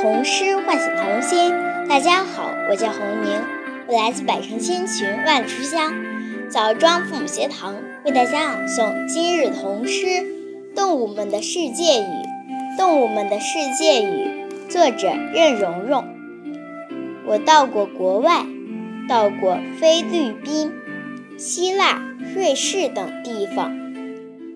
[0.00, 1.52] 童诗唤醒童心。
[1.86, 3.38] 大家好，我叫洪宁，
[3.86, 5.92] 我来自百城千群万里书香
[6.48, 7.76] 枣庄父母学堂，
[8.06, 10.06] 为大家朗诵今日童诗
[10.74, 12.04] 《动物们的世界语》。
[12.78, 16.08] 动物们的世界语，作者任蓉蓉。
[17.26, 18.46] 我到过国外，
[19.06, 20.72] 到过菲律宾、
[21.36, 22.00] 希腊、
[22.34, 23.76] 瑞士等地方，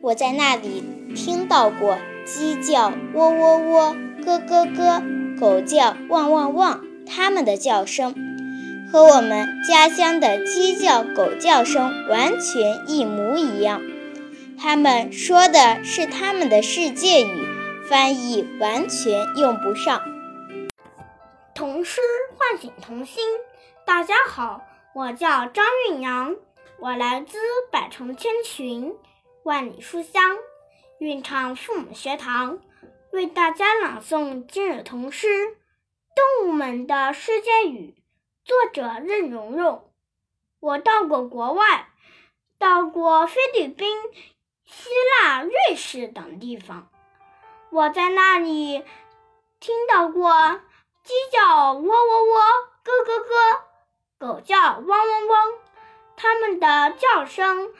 [0.00, 0.82] 我在那里
[1.14, 3.96] 听到过鸡叫喔喔喔。
[4.24, 5.02] 咯咯咯，
[5.40, 8.14] 狗叫汪汪汪，它们的叫声
[8.90, 13.80] 和我们家乡的鸡叫、狗叫声完全一模一样。
[14.58, 17.46] 他们说的是他们的世界语，
[17.88, 20.02] 翻译完全用不上。
[21.54, 22.00] 童诗
[22.36, 23.22] 唤醒童心。
[23.84, 24.62] 大家好，
[24.94, 26.34] 我叫张韵阳，
[26.80, 27.38] 我来自
[27.70, 28.92] 百城千群，
[29.44, 30.22] 万里书香
[30.98, 32.58] 韵唱父母学堂。
[33.12, 35.26] 为大家朗诵今日童诗
[36.14, 37.94] 《动物们的世界语》，
[38.44, 39.90] 作者任蓉蓉。
[40.60, 41.88] 我到过国外，
[42.58, 43.96] 到过菲律宾、
[44.64, 44.90] 希
[45.22, 46.90] 腊、瑞士等地方。
[47.70, 48.84] 我在那里
[49.58, 50.60] 听到过
[51.02, 52.38] 鸡叫喔喔喔、
[52.84, 53.18] 咯咯
[54.18, 55.52] 咯，狗叫汪汪汪。
[56.14, 57.72] 它们的叫声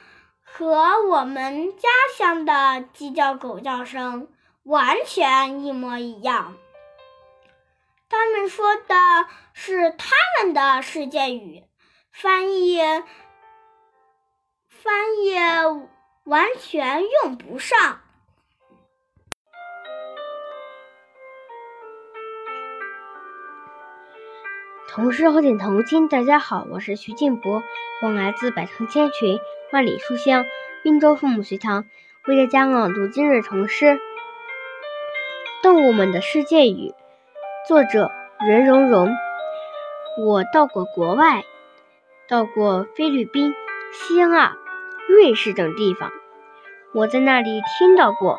[0.43, 4.27] 和我们家乡的鸡叫、狗叫声。
[4.69, 6.55] 完全一模一样。
[8.11, 8.95] 他们说的
[9.55, 11.65] 是他们的世界语，
[12.13, 12.79] 翻译
[14.69, 15.39] 翻译
[16.25, 18.01] 完全用不上。
[24.87, 27.63] 童诗唤醒童心，大家好，我是徐静博，
[28.03, 29.41] 我来自百城千群，
[29.73, 30.45] 万里书香
[30.83, 31.87] 滨州父母学堂，
[32.27, 33.99] 为大家朗读今日童诗。
[35.61, 36.95] 动物们的世界语，
[37.67, 38.13] 作者
[38.47, 39.13] 任蓉蓉。
[40.25, 41.43] 我到过国外，
[42.29, 43.53] 到过菲律宾、
[43.93, 44.57] 希腊、
[45.09, 46.13] 瑞士等地方。
[46.95, 48.39] 我在那里听到过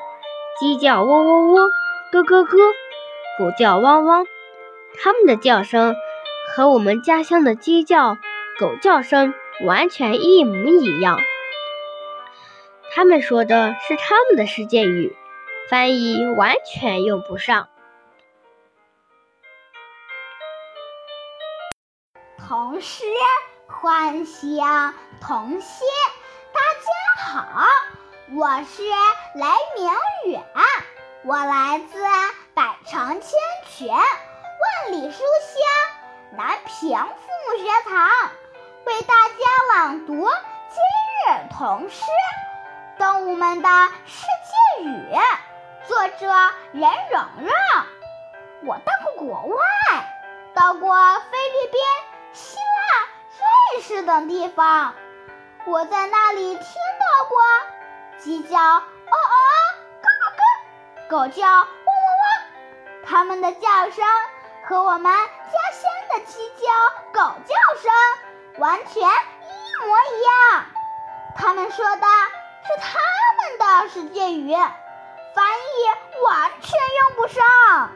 [0.62, 1.70] 鸡叫喔喔喔、
[2.14, 2.58] 咯咯咯，
[3.38, 4.26] 狗叫汪汪。
[5.04, 5.96] 它们的叫声
[6.56, 8.16] 和我们家乡的鸡叫、
[8.58, 9.34] 狗叫声
[9.66, 11.20] 完全一模一样。
[12.96, 15.18] 他们说的是他们的世界语。
[15.70, 17.68] 翻译完全用不上。
[22.40, 23.06] 童诗
[23.68, 24.60] 唤醒
[25.22, 25.88] 童心，
[26.52, 27.68] 大家好，
[28.32, 28.82] 我是
[29.36, 29.46] 雷
[29.78, 29.92] 明
[30.34, 30.44] 远，
[31.24, 32.00] 我来自
[32.56, 38.10] 百城千泉，万里书香南平父母学堂，
[38.86, 40.82] 为大家朗读今
[41.28, 42.02] 日童诗
[42.98, 43.70] 《动物们的
[44.08, 44.26] 世
[44.80, 45.14] 界语》。
[45.90, 46.28] 作者
[46.72, 47.52] 任蓉蓉，
[48.64, 49.58] 我到过国外，
[50.54, 50.96] 到过
[51.32, 51.82] 菲律宾、
[52.32, 53.08] 希腊、
[53.74, 54.94] 瑞士等地方。
[55.66, 57.42] 我在那里听到过
[58.20, 59.36] 鸡叫哦哦
[60.00, 60.44] 咯咯咯，
[61.10, 63.04] 狗叫汪汪汪。
[63.04, 64.06] 它们的叫声
[64.68, 67.92] 和我们家乡的鸡叫、狗叫声
[68.60, 70.66] 完全一模一样。
[71.36, 72.06] 他们说的
[72.68, 73.00] 是他
[73.40, 74.56] 们的世界语。
[75.36, 77.92] 翻译完全用不上。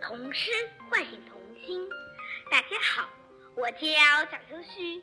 [0.00, 0.50] 童诗
[0.90, 1.88] 唤醒童心。
[2.50, 3.08] 大家好，
[3.54, 3.78] 我叫
[4.30, 5.02] 蒋秋旭，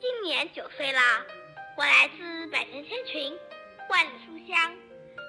[0.00, 1.00] 今年九岁了。
[1.76, 3.38] 我来自百城千群，
[3.90, 4.74] 万里书香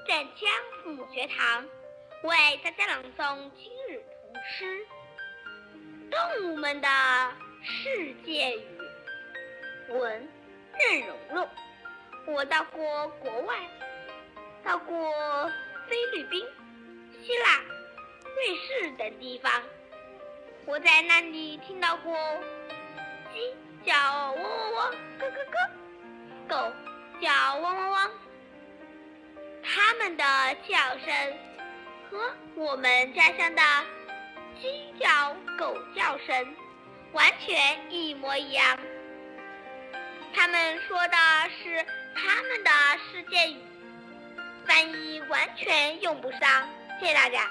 [0.08, 0.50] 镇江
[0.84, 1.66] 父母学堂，
[2.24, 4.86] 为大家朗诵今日童诗
[6.10, 6.88] 《动物们的
[7.64, 8.64] 世界语》。
[9.98, 10.30] 文
[10.80, 11.50] 任蓉蓉。
[12.30, 13.56] 我到过国外，
[14.62, 15.50] 到过
[15.88, 16.46] 菲律宾、
[17.24, 17.62] 希腊、
[18.36, 19.50] 瑞士等地方。
[20.66, 22.14] 我在那里听到过
[23.34, 23.56] 鸡
[23.86, 26.74] 叫喔喔喔、咯咯咯，狗
[27.22, 28.12] 叫汪汪汪。
[29.64, 30.24] 它们的
[30.68, 31.38] 叫声
[32.12, 33.62] 和我们家乡的
[34.62, 36.56] 鸡叫、狗叫声
[37.14, 38.78] 完全一模一样。
[40.36, 41.16] 他们说的
[41.64, 41.86] 是。
[42.20, 42.72] 他们的
[43.12, 43.58] 世界语
[44.66, 46.40] 翻译完全用不上，
[47.00, 47.48] 谢谢大家。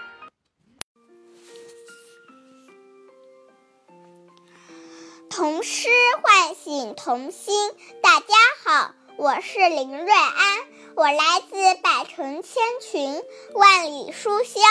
[5.31, 5.89] 童诗
[6.21, 7.55] 唤醒童心，
[8.03, 8.35] 大家
[8.65, 10.59] 好，我是林瑞安，
[10.97, 13.23] 我来自百城千群，
[13.55, 14.65] 万里书香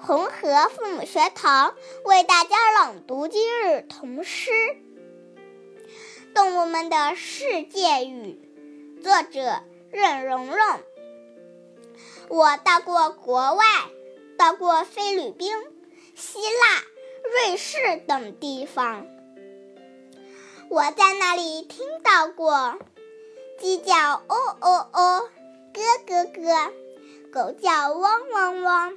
[0.00, 4.52] 红河父母学堂，为大家朗读今日童诗
[6.32, 8.40] 《动物们的世界语》。
[9.04, 9.60] 作者
[9.90, 10.80] 任蓉蓉。
[12.28, 13.62] 我到过国外，
[14.38, 15.52] 到过菲律宾、
[16.14, 16.82] 希腊、
[17.30, 17.76] 瑞士
[18.08, 19.06] 等地方。
[20.70, 22.78] 我在那里听到过
[23.60, 25.28] 鸡叫“哦哦哦”，
[25.74, 26.72] 咯咯咯，
[27.30, 28.96] 狗叫“汪汪汪”。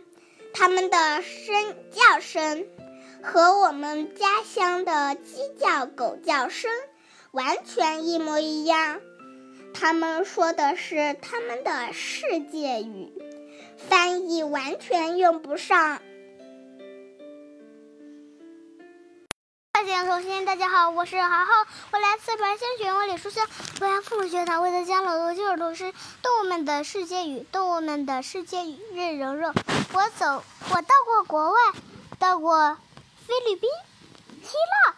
[0.56, 2.66] 它们的声叫声
[3.22, 6.72] 和我们家乡的鸡叫、狗叫声
[7.32, 9.02] 完全一模一样。
[9.80, 13.12] 他们说的是他们的世界语，
[13.78, 16.02] 翻译完全用不上。
[19.72, 21.52] 大家同心，大家好，我是豪豪，
[21.92, 23.48] 我来自白仙学万里书香
[23.78, 25.84] 博雅父母学堂，为大家朗读今日童诗
[26.24, 27.42] 《动物们的世界语》。
[27.52, 29.54] 动物们的世界语，任蓉蓉。
[29.94, 31.60] 我走，我到过国外，
[32.18, 32.80] 到过
[33.28, 33.70] 菲律宾、
[34.42, 34.96] 希腊、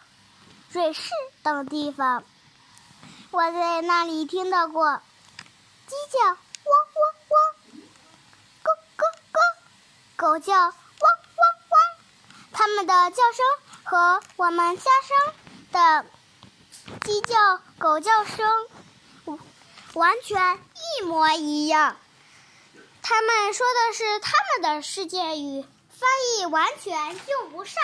[0.72, 1.10] 瑞士
[1.42, 2.24] 等地方。
[3.30, 5.00] 我在那里听到过
[5.86, 7.32] 鸡叫，汪汪汪；
[8.62, 9.40] 咯咯咯，
[10.16, 11.80] 狗叫，汪汪汪。
[12.52, 13.44] 它们的叫声。
[13.82, 15.34] 和我们家乡
[15.72, 16.06] 的
[17.00, 18.68] 鸡叫、狗叫声
[19.94, 20.60] 完全
[21.00, 21.96] 一模一样。
[23.02, 27.82] 他们说的是他们的世界语，翻译完全用不上。